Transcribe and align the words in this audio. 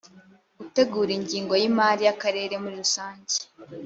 gutegura 0.59 1.11
ingengo 1.17 1.53
y 1.61 1.65
imari 1.69 2.01
y 2.07 2.11
akarere 2.13 2.53
muri 2.63 2.75
rusange 2.81 3.35